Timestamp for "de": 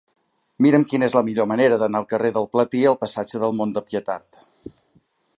3.77-3.83